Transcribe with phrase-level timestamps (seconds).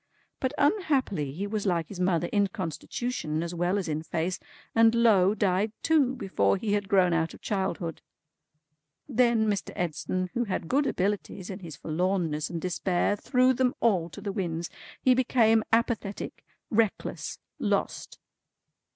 [0.39, 4.39] But unhappily he was like his mother in constitution as well as in face,
[4.73, 8.01] and lo, died too before he had grown out of childhood.
[9.07, 9.71] Then Mr.
[9.75, 14.31] Edson, who had good abilities, in his forlornness and despair, threw them all to the
[14.31, 14.71] winds.
[14.99, 18.17] He became apathetic, reckless, lost.